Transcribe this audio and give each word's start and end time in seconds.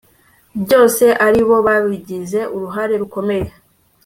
byose 0.63 1.05
ari 1.27 1.41
bo 1.47 1.57
bagize 1.67 2.39
uruhare 2.55 2.93
rukomeye 3.01 3.49